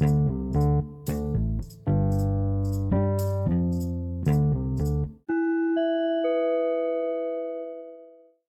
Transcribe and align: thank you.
thank 0.00 0.12
you. 0.12 0.29